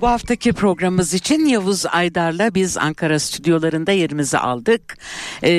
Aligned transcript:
Bu 0.00 0.08
haftaki 0.08 0.52
programımız 0.52 1.14
için 1.14 1.46
Yavuz 1.46 1.86
Aydar'la 1.86 2.54
biz 2.54 2.76
Ankara 2.76 3.18
stüdyolarında 3.18 3.92
yerimizi 3.92 4.38
aldık. 4.38 4.98
Ee, 5.42 5.50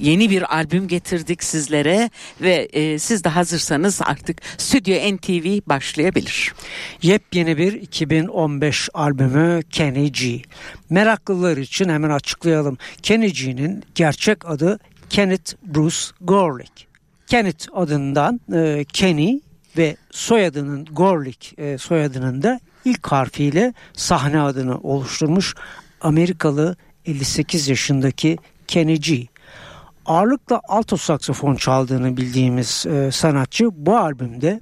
yeni 0.00 0.30
bir 0.30 0.54
albüm 0.54 0.88
getirdik 0.88 1.44
sizlere 1.44 2.10
ve 2.40 2.68
e, 2.72 2.98
siz 2.98 3.24
de 3.24 3.28
hazırsanız 3.28 4.00
artık 4.02 4.42
Stüdyo 4.58 5.16
NTV 5.16 5.68
başlayabilir. 5.68 6.54
Yepyeni 7.02 7.58
bir 7.58 7.72
2015 7.72 8.88
albümü 8.94 9.62
Kenny 9.70 10.12
G. 10.12 10.42
Meraklılar 10.90 11.56
için 11.56 11.88
hemen 11.88 12.10
açıklayalım. 12.10 12.78
Kenny 13.02 13.32
G'nin 13.32 13.84
gerçek 13.94 14.50
adı 14.50 14.78
Kenneth 15.10 15.54
Bruce 15.62 16.06
Gorlick. 16.20 16.86
Kenneth 17.26 17.66
adından 17.72 18.40
e, 18.54 18.84
Kenny 18.92 19.40
ve 19.76 19.96
soyadının 20.10 20.84
Gorlick 20.84 21.58
e, 21.58 21.78
soyadının 21.78 22.42
da 22.42 22.60
ilk 22.84 23.06
harfiyle 23.06 23.74
sahne 23.92 24.40
adını 24.40 24.78
oluşturmuş 24.78 25.54
Amerikalı 26.00 26.76
58 27.06 27.68
yaşındaki 27.68 28.38
Kenny 28.66 28.96
G. 28.96 29.26
Ağırlıkla 30.06 30.60
alto 30.68 30.96
saksafon 30.96 31.54
çaldığını 31.54 32.16
bildiğimiz 32.16 32.86
e, 32.86 33.12
sanatçı 33.12 33.68
bu 33.72 33.96
albümde 33.96 34.60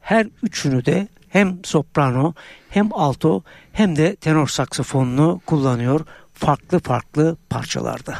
her 0.00 0.26
üçünü 0.42 0.84
de 0.84 1.08
hem 1.28 1.58
soprano 1.64 2.34
hem 2.68 2.88
alto 2.92 3.42
hem 3.72 3.96
de 3.96 4.16
tenor 4.16 4.48
saksafonunu 4.48 5.40
kullanıyor 5.46 6.06
farklı 6.34 6.78
farklı 6.78 7.36
parçalarda. 7.50 8.18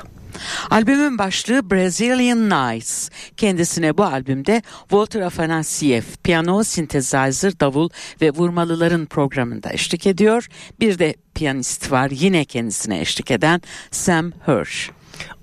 Albümün 0.71 1.19
başlığı 1.19 1.71
Brazilian 1.71 2.51
Nights. 2.51 3.09
Kendisine 3.37 3.99
bu 3.99 4.05
albümde 4.05 4.63
Walter 4.81 5.21
Afanasiev 5.21 6.03
piyano, 6.23 6.65
synthesizer, 6.65 7.61
davul 7.61 7.89
ve 8.21 8.31
vurmalıların 8.31 9.07
programında 9.07 9.73
eşlik 9.73 10.07
ediyor. 10.07 10.47
Bir 10.81 10.99
de 10.99 11.15
piyanist 11.35 11.93
var 11.93 12.11
yine 12.11 12.45
kendisine 12.45 13.01
eşlik 13.01 13.31
eden 13.31 13.63
Sam 13.91 14.33
Hirsch. 14.47 14.91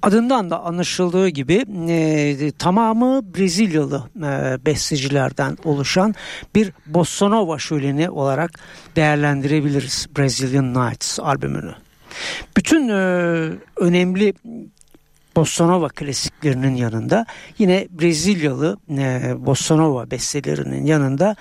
Adından 0.01 0.49
da 0.49 0.63
anlaşıldığı 0.63 1.27
gibi 1.29 1.65
e, 1.89 2.51
tamamı 2.51 3.33
Brezilyalı 3.35 4.03
e, 4.17 4.65
bestecilerden 4.65 5.57
oluşan 5.63 6.15
bir 6.55 6.71
bossa 6.85 7.27
nova 7.27 7.59
şöleni 7.59 8.09
olarak 8.09 8.51
değerlendirebiliriz 8.95 10.07
Brazilian 10.17 10.73
Nights 10.73 11.19
albümünü. 11.19 11.75
Bütün 12.57 12.89
e, 12.89 12.93
önemli 13.77 14.33
Bossa 15.37 15.65
Nova 15.65 15.89
klasiklerinin 15.89 16.75
yanında 16.75 17.25
yine 17.57 17.87
Brezilyalı 17.91 18.77
e, 18.89 19.33
Bossa 19.45 19.75
Nova 19.75 20.11
bestelerinin 20.11 20.85
yanında 20.85 21.35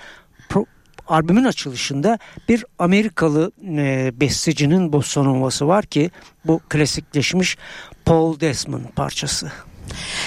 pro, 0.49 0.65
albümün 1.07 1.43
açılışında 1.43 2.19
bir 2.49 2.65
Amerikalı 2.79 3.51
e, 3.63 4.11
bestecinin 4.19 4.93
Bossa 4.93 5.23
Nova'sı 5.23 5.67
var 5.67 5.85
ki 5.85 6.11
bu 6.45 6.61
klasikleşmiş 6.69 7.57
Paul 8.05 8.39
Desmond 8.39 8.85
parçası. 8.95 9.51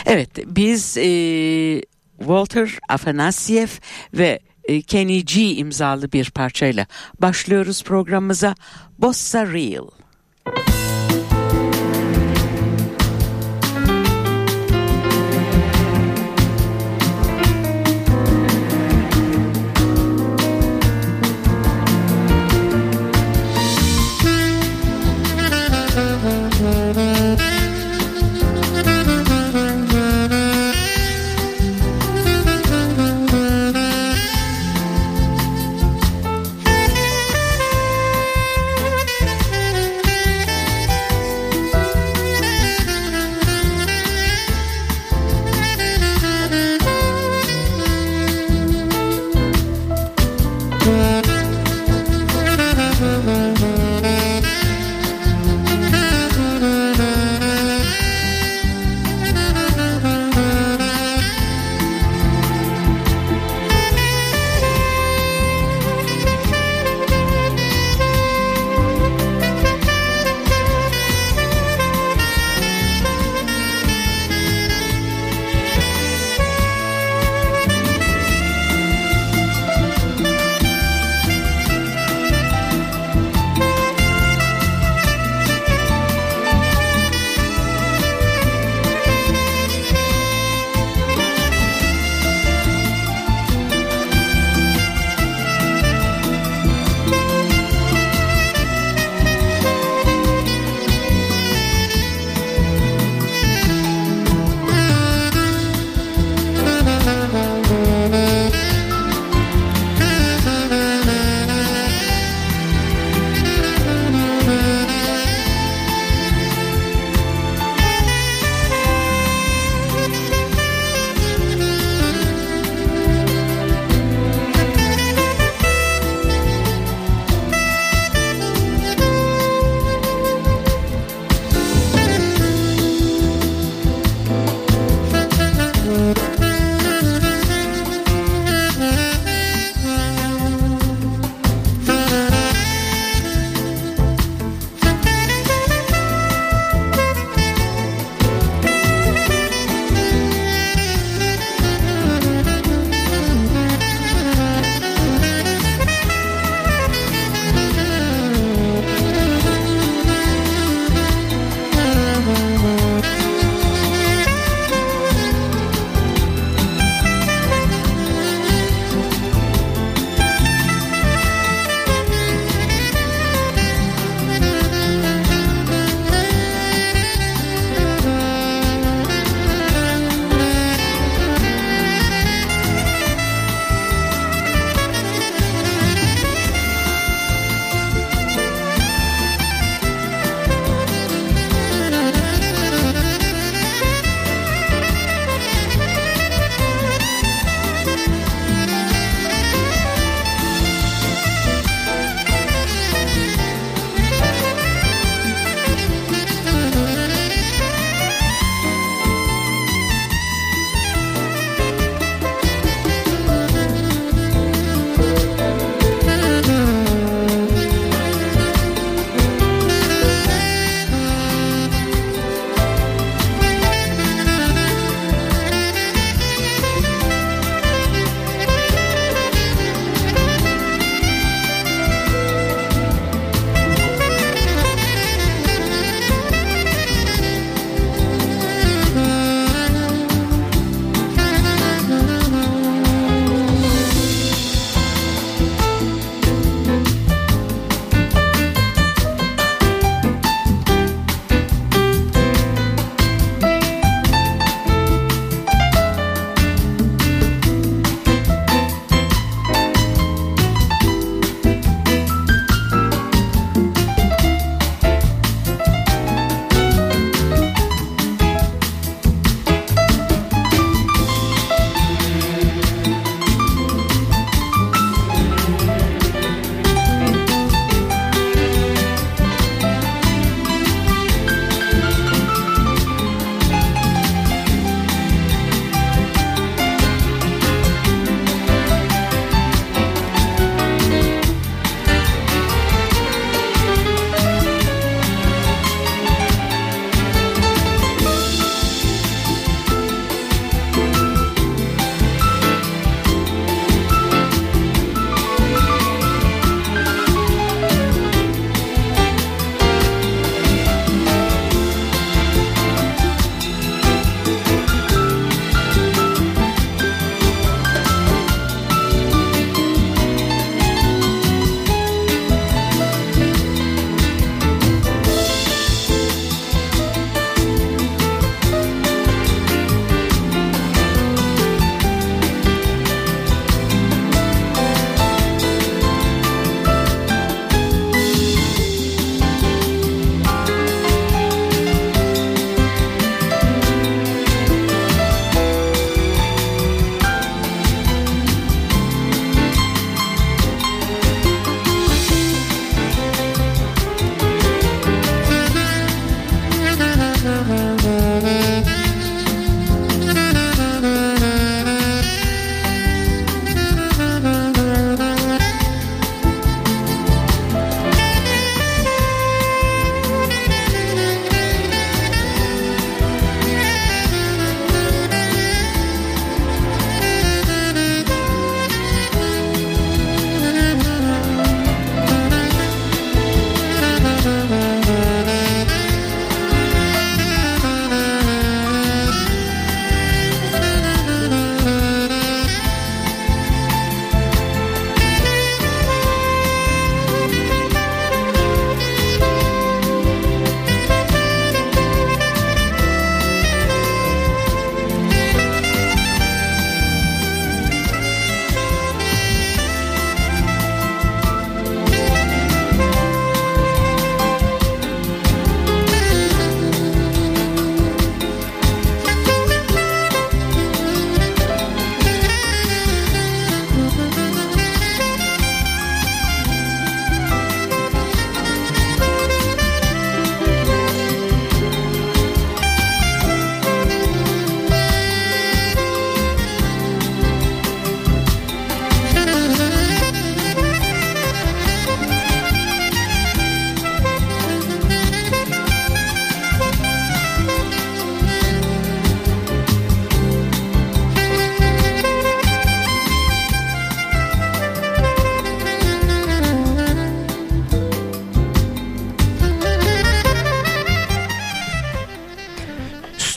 Evet 0.06 0.30
biz 0.46 0.96
e, 0.96 1.04
Walter 2.18 2.78
Afanasiev 2.88 3.68
ve 4.14 4.40
e, 4.64 4.82
Kenny 4.82 5.24
G 5.24 5.54
imzalı 5.54 6.12
bir 6.12 6.30
parçayla 6.30 6.86
başlıyoruz 7.20 7.84
programımıza 7.84 8.54
Bossa 8.98 9.46
Real. 9.46 9.88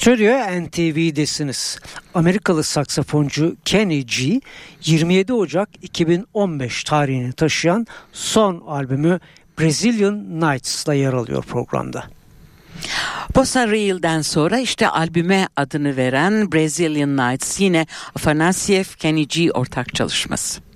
Stüdyo 0.03 0.33
NTV'desiniz. 0.63 1.79
Amerikalı 2.13 2.63
saksafoncu 2.63 3.55
Kenny 3.65 4.05
G 4.05 4.41
27 4.86 5.33
Ocak 5.33 5.69
2015 5.81 6.83
tarihini 6.83 7.33
taşıyan 7.33 7.88
son 8.13 8.63
albümü 8.67 9.19
Brazilian 9.60 10.41
Nights'la 10.41 10.93
yer 10.93 11.13
alıyor 11.13 11.43
programda. 11.43 12.03
Bossa 13.36 13.67
Real'den 13.67 14.22
sonra 14.22 14.60
işte 14.60 14.88
albüme 14.88 15.48
adını 15.55 15.98
veren 15.98 16.51
Brazilian 16.51 17.17
Nights 17.17 17.60
yine 17.60 17.86
Afanasiev 18.15 18.86
Kenny 18.98 19.27
G 19.27 19.51
ortak 19.51 19.95
çalışması. 19.95 20.73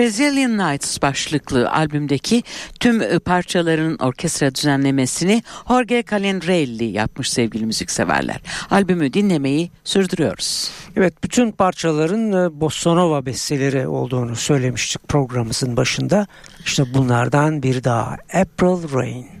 Brazilian 0.00 0.58
Nights 0.58 1.02
başlıklı 1.02 1.70
albümdeki 1.70 2.42
tüm 2.80 3.02
e, 3.02 3.18
parçaların 3.18 3.96
orkestra 3.96 4.54
düzenlemesini 4.54 5.42
Jorge 5.68 6.04
Calendrelli 6.10 6.84
yapmış 6.84 7.30
sevgili 7.30 7.66
müzikseverler. 7.66 8.40
Albümü 8.70 9.12
dinlemeyi 9.12 9.70
sürdürüyoruz. 9.84 10.70
Evet 10.96 11.14
bütün 11.24 11.52
parçaların 11.52 12.32
e, 12.32 12.60
Bossa 12.60 12.94
Nova 12.94 13.26
besteleri 13.26 13.88
olduğunu 13.88 14.36
söylemiştik 14.36 15.08
programımızın 15.08 15.76
başında. 15.76 16.26
İşte 16.64 16.94
bunlardan 16.94 17.62
bir 17.62 17.84
daha 17.84 18.16
April 18.34 18.94
Rain. 18.94 19.39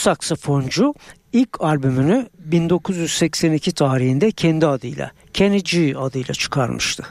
Saksafoncu 0.00 0.94
ilk 1.32 1.60
albümünü 1.60 2.28
1982 2.38 3.72
tarihinde 3.72 4.30
kendi 4.30 4.66
adıyla 4.66 5.10
Kenny 5.34 5.62
G 5.62 5.96
adıyla 5.98 6.34
çıkarmıştı. 6.34 7.06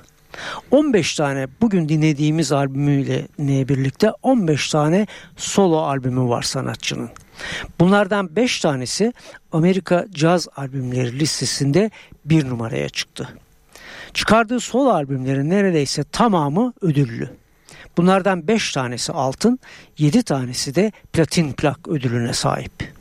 15 0.72 1.16
tane 1.16 1.48
bugün 1.62 1.90
dinlediğimiz 1.90 2.52
albümüyle 2.52 3.28
birlikte 3.40 4.12
15 4.24 4.70
tane 4.70 5.08
solo 5.38 5.78
albümü 5.78 6.30
var 6.30 6.42
sanatçının. 6.42 7.10
Bunlardan 7.80 8.36
5 8.36 8.60
tanesi 8.60 9.14
Amerika 9.52 10.06
caz 10.12 10.48
albümleri 10.56 11.20
listesinde 11.20 11.92
bir 12.26 12.50
numaraya 12.50 12.90
çıktı. 12.90 13.30
Çıkardığı 14.14 14.60
solo 14.60 14.90
albümlerin 14.90 15.50
neredeyse 15.50 16.04
tamamı 16.04 16.74
ödüllü. 16.82 17.39
Bunlardan 18.00 18.48
5 18.48 18.72
tanesi 18.72 19.12
altın, 19.12 19.60
7 19.98 20.24
tanesi 20.24 20.76
de 20.76 20.92
platin 21.14 21.54
plak 21.54 21.88
ödülüne 21.88 22.34
sahip. 22.34 22.94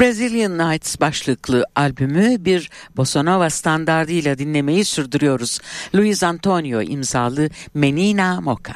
Brazilian 0.00 0.58
Nights 0.58 1.00
başlıklı 1.00 1.64
albümü 1.74 2.44
bir 2.44 2.70
bossa 2.96 3.22
nova 3.22 3.50
standardıyla 3.50 4.38
dinlemeyi 4.38 4.84
sürdürüyoruz. 4.84 5.60
Luis 5.94 6.22
Antonio 6.22 6.82
imzalı 6.82 7.48
Menina 7.74 8.40
Moca. 8.40 8.74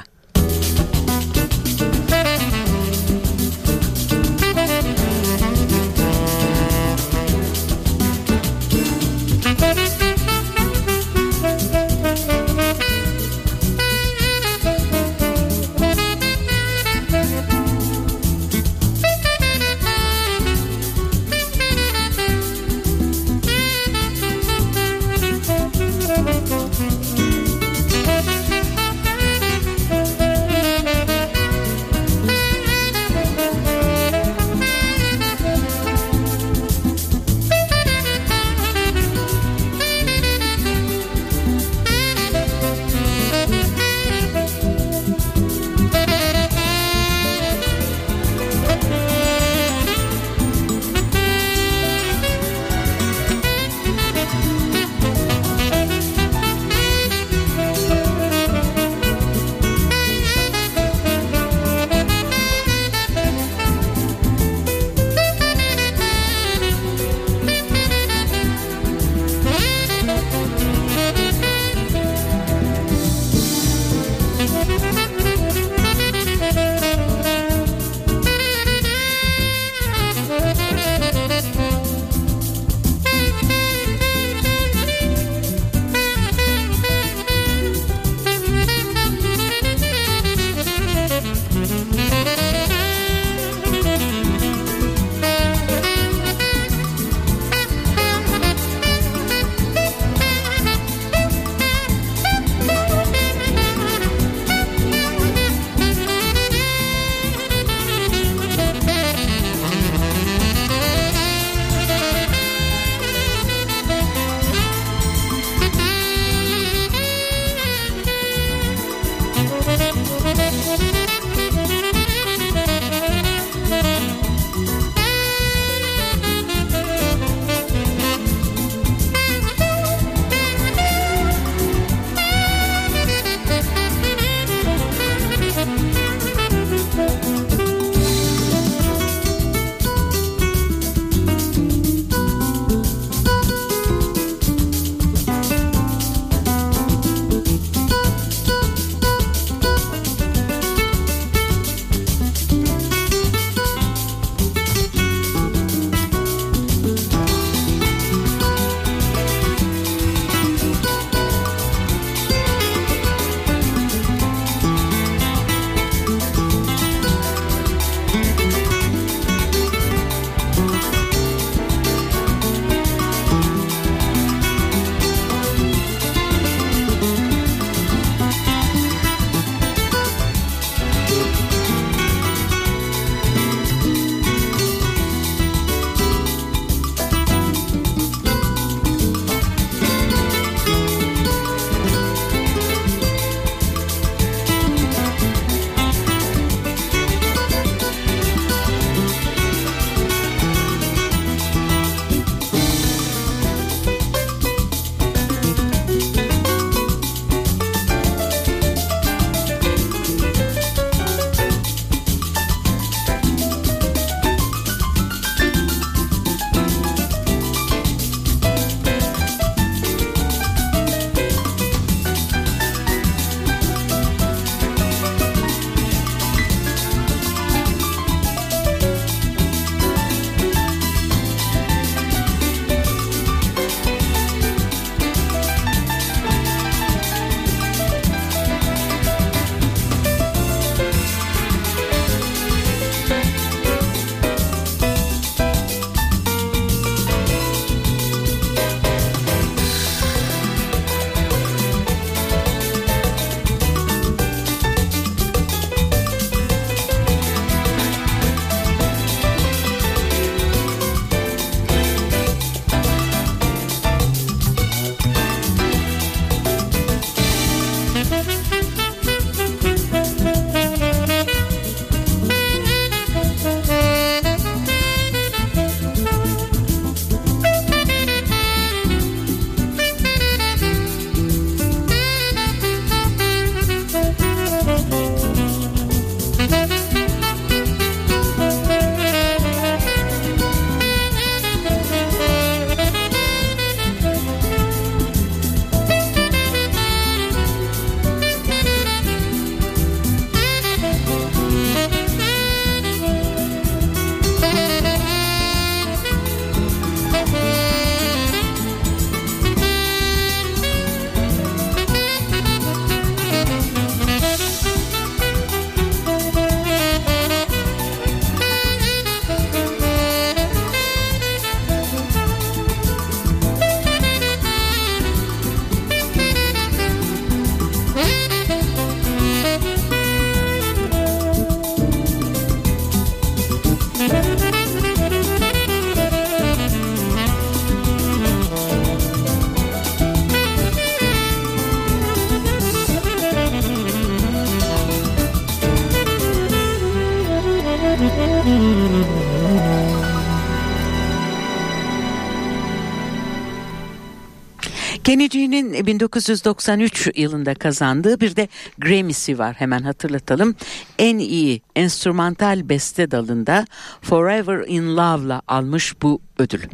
Kennedy'nin 355.08 355.86
1993 355.86 357.10
yılında 357.16 357.54
kazandığı 357.54 358.20
bir 358.20 358.36
de 358.36 358.48
Grammy'si 358.78 359.38
var 359.38 359.54
hemen 359.54 359.82
hatırlatalım. 359.82 360.54
En 360.98 361.18
iyi 361.18 361.62
enstrümantal 361.76 362.68
beste 362.68 363.10
dalında 363.10 363.64
Forever 364.02 364.64
in 364.66 364.96
Love'la 364.96 365.42
almış 365.48 366.02
bu 366.02 366.20
ödülü. 366.38 366.66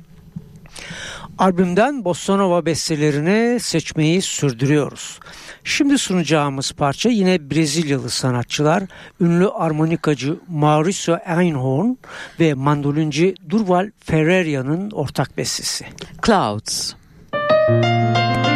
Albümden 1.38 2.04
Bossa 2.04 2.36
Nova 2.36 2.66
bestelerini 2.66 3.60
seçmeyi 3.60 4.22
sürdürüyoruz. 4.22 5.20
Şimdi 5.64 5.98
sunacağımız 5.98 6.72
parça 6.72 7.08
yine 7.08 7.50
Brezilyalı 7.50 8.10
sanatçılar, 8.10 8.82
ünlü 9.20 9.48
armonikacı 9.48 10.36
Mauricio 10.48 11.16
Einhorn 11.26 11.96
ve 12.40 12.54
mandolinci 12.54 13.34
Durval 13.50 13.90
Ferreria'nın 14.04 14.90
ortak 14.90 15.36
bestesi. 15.36 15.86
Clouds. 16.26 16.94
Thank 17.66 18.46
you. 18.48 18.53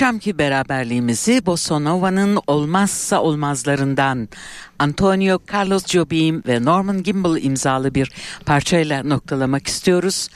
Akşamki 0.00 0.38
beraberliğimizi 0.38 1.46
Bossa 1.46 1.78
Nova'nın 1.78 2.38
olmazsa 2.46 3.22
olmazlarından 3.22 4.28
Antonio 4.78 5.38
Carlos 5.52 5.86
Jobim 5.86 6.42
ve 6.46 6.64
Norman 6.64 7.02
Gimbel 7.02 7.44
imzalı 7.44 7.94
bir 7.94 8.12
parçayla 8.46 9.02
noktalamak 9.02 9.66
istiyoruz. 9.66 10.28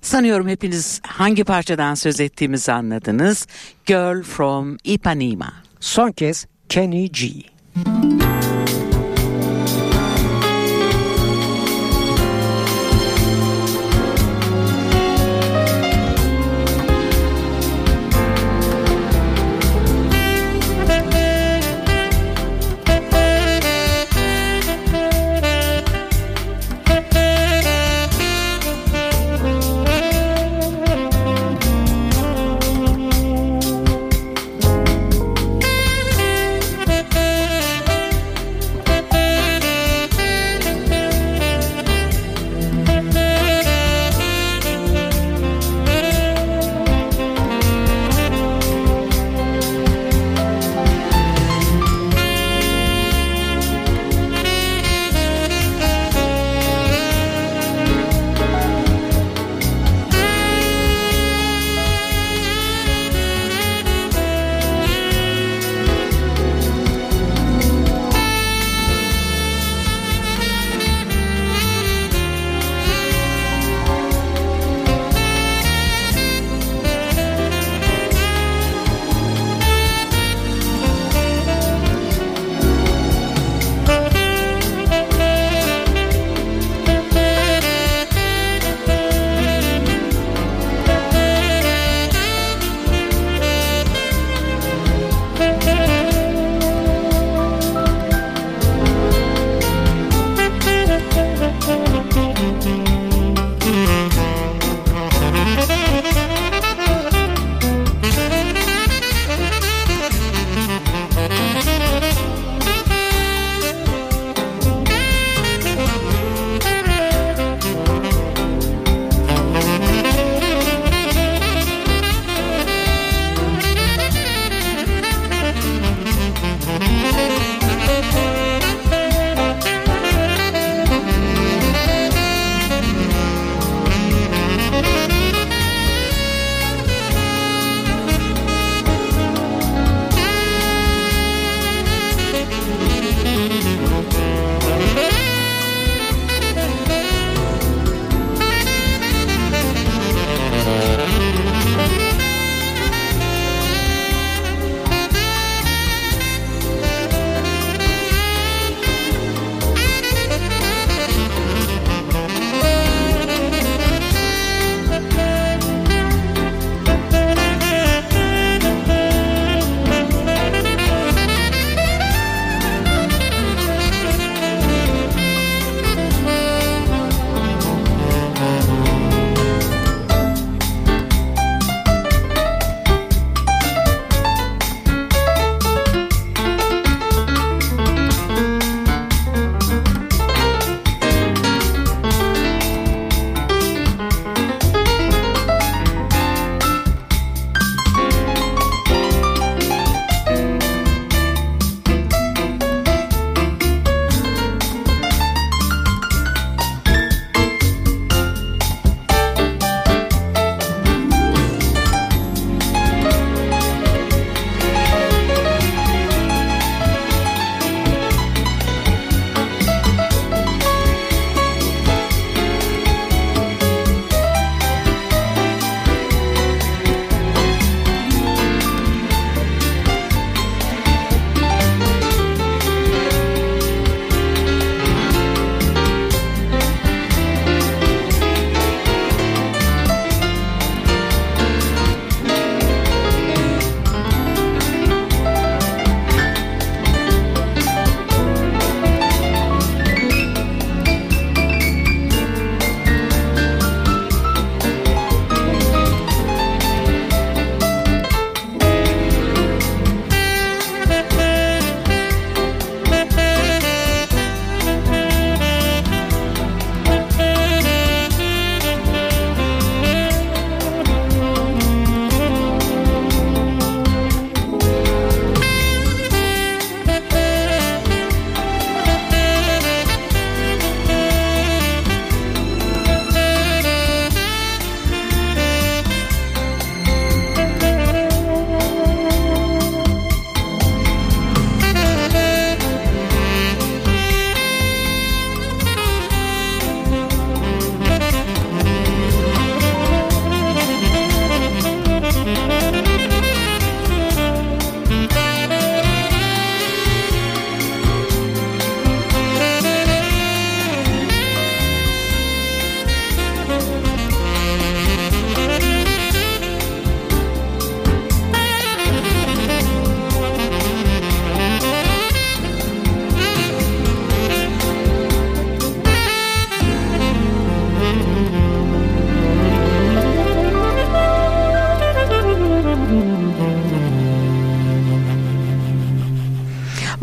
Sanıyorum 0.00 0.48
hepiniz 0.48 1.00
hangi 1.06 1.44
parçadan 1.44 1.94
söz 1.94 2.20
ettiğimizi 2.20 2.72
anladınız. 2.72 3.46
Girl 3.86 4.22
from 4.22 4.76
Ipanema. 4.84 5.52
Son 5.80 6.12
kez 6.12 6.46
Kenny 6.68 7.08
G. 7.08 7.28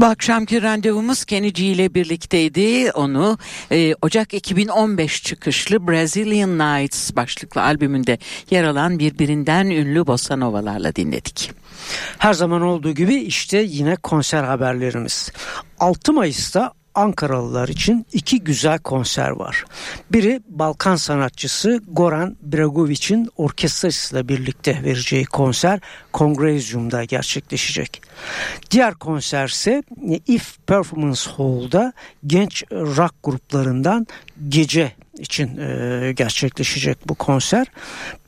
Bu 0.05 0.09
akşamki 0.09 0.61
randevumuz 0.61 1.25
Kenny 1.25 1.53
G 1.53 1.65
ile 1.65 1.93
birlikteydi. 1.93 2.91
Onu 2.91 3.37
e, 3.71 3.95
Ocak 4.01 4.33
2015 4.33 5.23
çıkışlı 5.23 5.87
Brazilian 5.87 6.59
Nights 6.59 7.15
başlıklı 7.15 7.63
albümünde 7.63 8.17
yer 8.51 8.63
alan 8.63 8.99
birbirinden 8.99 9.65
ünlü 9.65 10.07
bossa 10.07 10.35
novalarla 10.35 10.95
dinledik. 10.95 11.51
Her 12.17 12.33
zaman 12.33 12.61
olduğu 12.61 12.91
gibi 12.91 13.15
işte 13.15 13.57
yine 13.57 13.95
konser 13.95 14.43
haberlerimiz. 14.43 15.31
6 15.79 16.13
Mayıs'ta 16.13 16.73
Ankaralılar 16.95 17.67
için 17.67 18.05
iki 18.13 18.43
güzel 18.43 18.79
konser 18.79 19.29
var. 19.29 19.65
Biri 20.11 20.41
Balkan 20.47 20.95
sanatçısı 20.95 21.81
Goran 21.87 22.37
Bregovic'in 22.41 23.29
orkestrasıyla 23.37 24.27
birlikte 24.27 24.83
vereceği 24.83 25.25
konser 25.25 25.79
Kongrezyum'da 26.13 27.03
gerçekleşecek. 27.03 28.01
Diğer 28.71 28.93
konser 28.93 29.47
ise 29.47 29.83
If 30.27 30.57
Performance 30.67 31.21
Hall'da 31.37 31.93
genç 32.27 32.63
rock 32.71 33.13
gruplarından 33.23 34.07
Gece 34.49 34.91
için 35.19 35.57
e, 35.57 36.11
gerçekleşecek 36.15 37.09
bu 37.09 37.15
konser. 37.15 37.67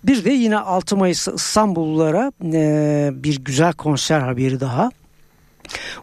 Bir 0.03 0.25
de 0.25 0.29
yine 0.29 0.57
6 0.57 0.97
Mayıs 0.97 1.27
İstanbullulara 1.27 2.31
e, 2.43 3.09
bir 3.13 3.39
güzel 3.39 3.73
konser 3.73 4.19
haberi 4.19 4.59
daha. 4.59 4.91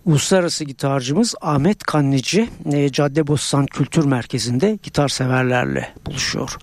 Uluslararası 0.05 0.65
gitarcımız 0.65 1.35
Ahmet 1.41 1.83
Kannici 1.83 2.49
e, 2.73 2.93
Caddebostan 2.93 3.67
Kültür 3.67 4.05
Merkezi'nde 4.05 4.79
gitar 4.83 5.09
severlerle 5.09 5.95
buluşuyor. 6.07 6.57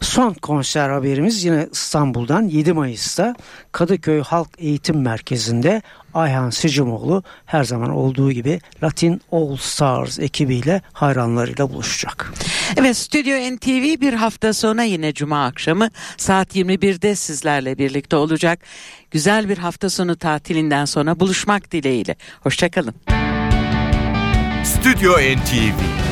Son 0.00 0.34
konser 0.34 0.90
haberimiz 0.90 1.44
yine 1.44 1.68
İstanbul'dan 1.72 2.42
7 2.42 2.72
Mayıs'ta 2.72 3.34
Kadıköy 3.72 4.20
Halk 4.20 4.48
Eğitim 4.58 5.02
Merkezi'nde 5.02 5.82
Ayhan 6.14 6.50
Sicimoğlu 6.50 7.22
her 7.46 7.64
zaman 7.64 7.90
olduğu 7.90 8.32
gibi 8.32 8.60
Latin 8.82 9.20
All 9.32 9.56
Stars 9.56 10.18
ekibiyle 10.18 10.82
hayranlarıyla 10.92 11.72
buluşacak. 11.72 12.32
Evet 12.76 12.96
Stüdyo 12.96 13.36
NTV 13.56 14.00
bir 14.00 14.12
hafta 14.12 14.52
sonra 14.52 14.82
yine 14.82 15.14
Cuma 15.14 15.44
akşamı 15.44 15.90
saat 16.16 16.56
21'de 16.56 17.14
sizlerle 17.14 17.78
birlikte 17.78 18.16
olacak. 18.16 18.60
Güzel 19.10 19.48
bir 19.48 19.58
hafta 19.58 19.90
sonu 19.90 20.16
tatilinden 20.16 20.84
sonra 20.84 21.20
buluşmak 21.20 21.72
dileğiyle. 21.72 22.16
Hoşçakalın. 22.40 22.94
Stüdyo 24.64 25.12
NTV 25.12 26.04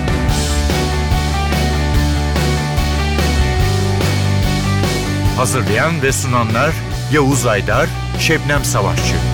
Hazırlayan 5.37 6.03
ve 6.03 6.13
sunanlar 6.13 6.73
Yavuz 7.13 7.47
Aydar, 7.47 7.89
Şebnem 8.19 8.65
Savaşçı. 8.65 9.32